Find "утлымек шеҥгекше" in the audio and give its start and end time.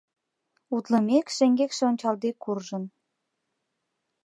0.75-1.81